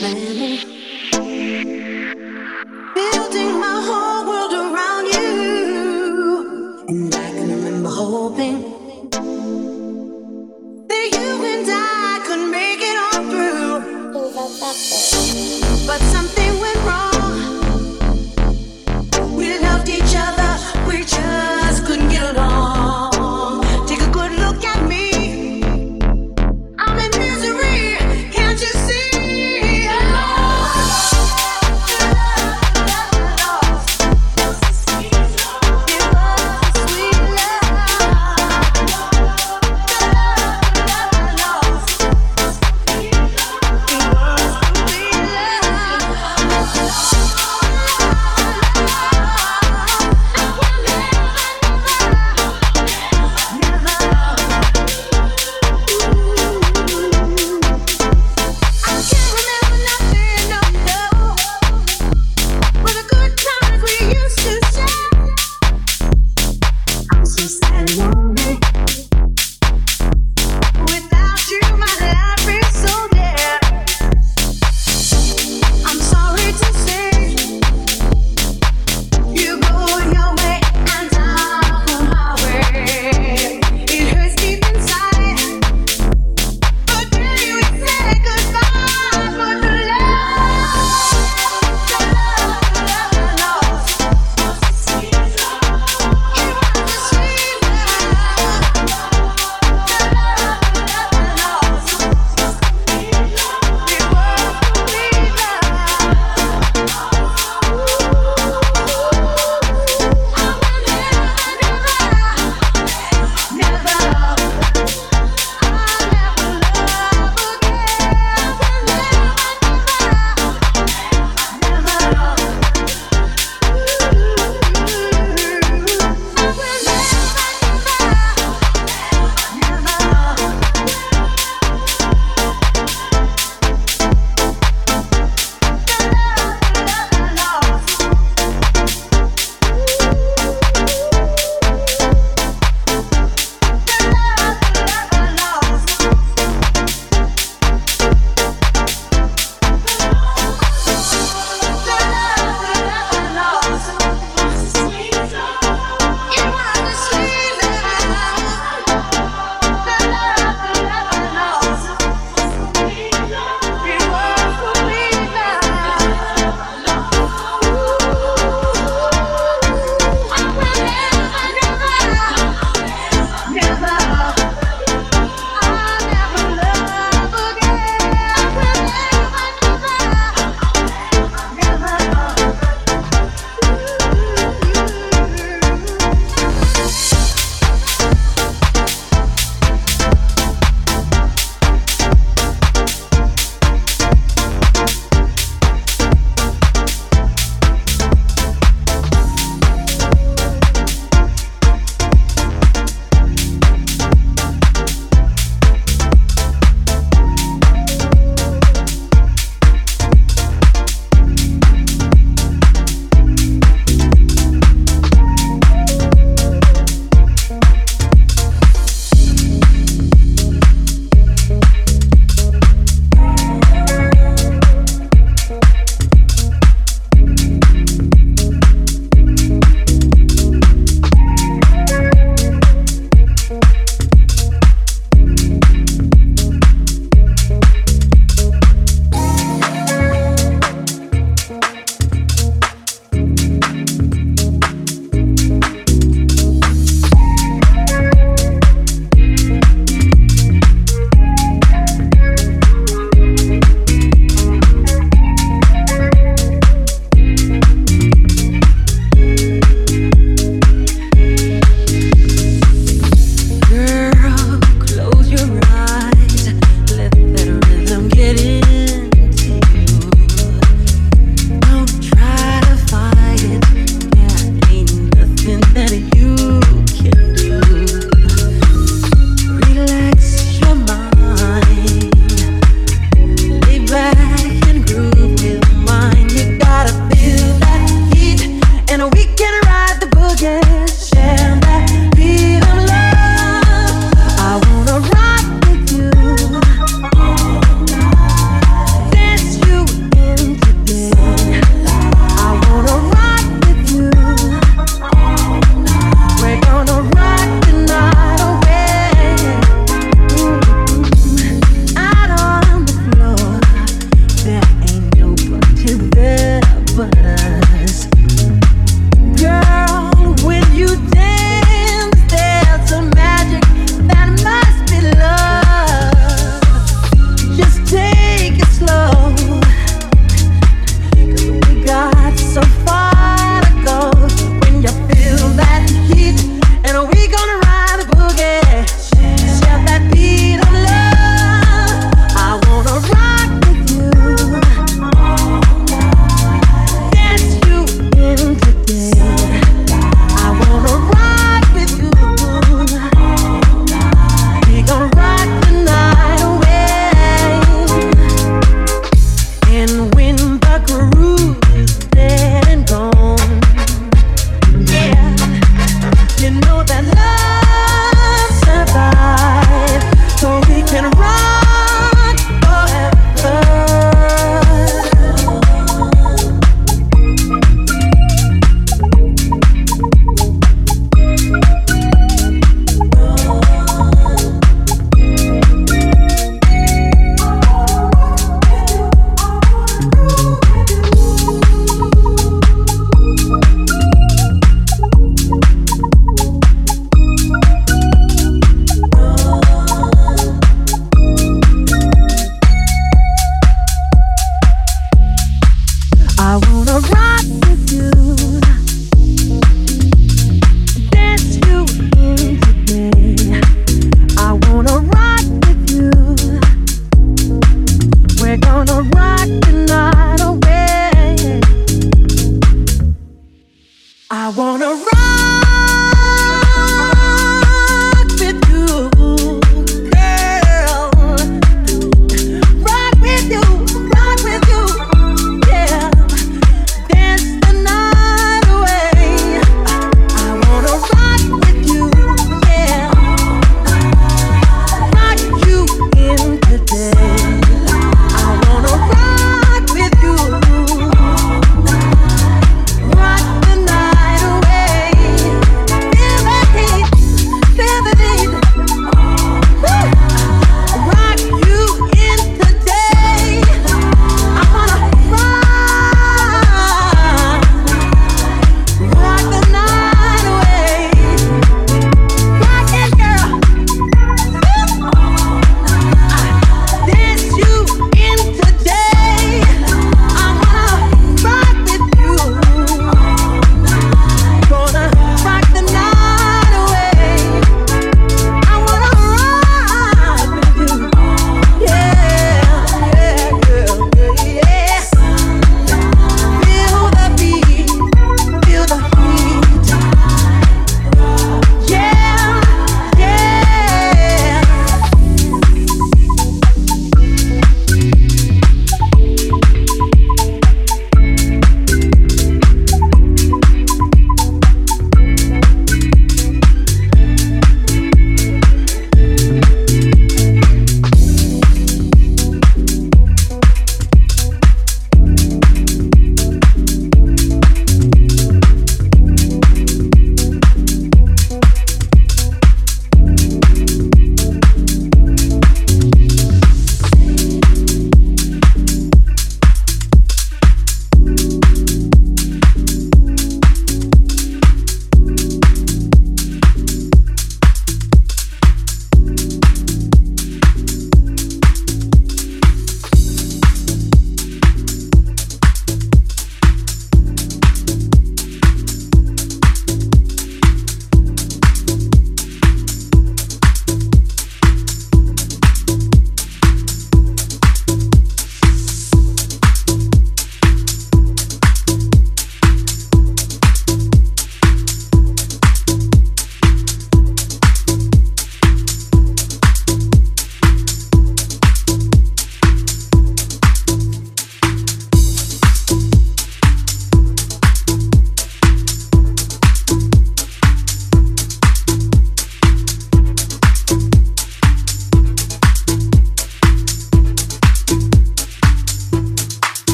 [0.00, 0.39] planet.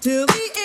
[0.00, 0.57] Tried to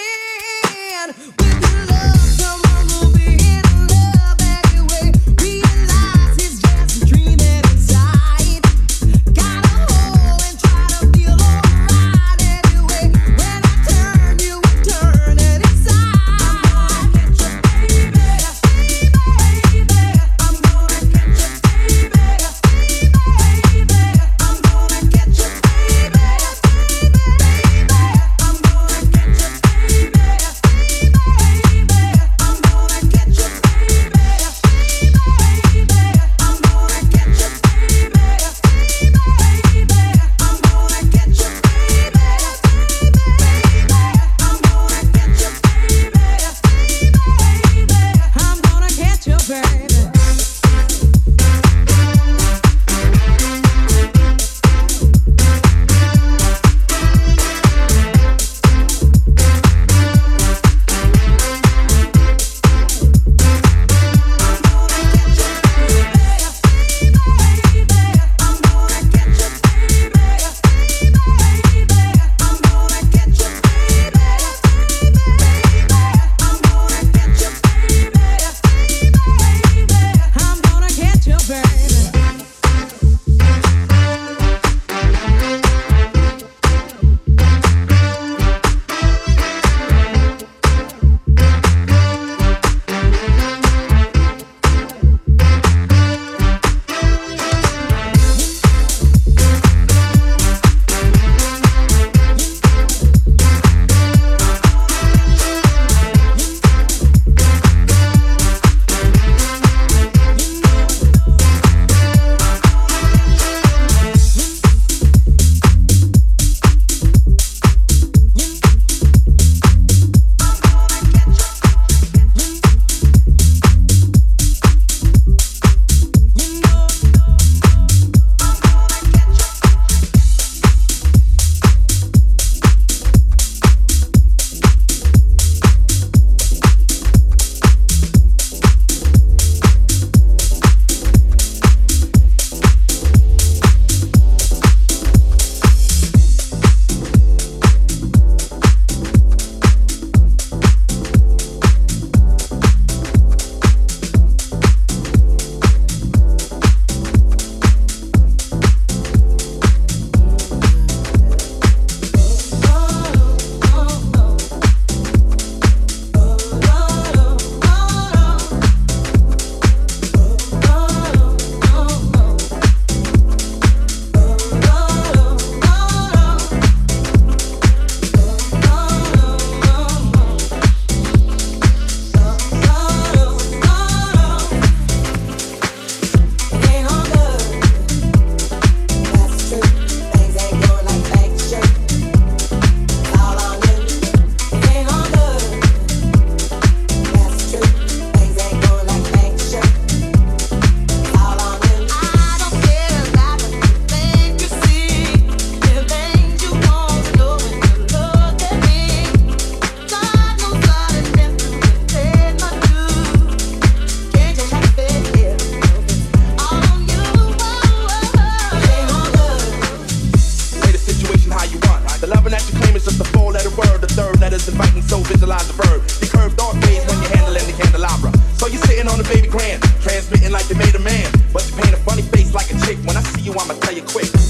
[233.91, 234.22] bring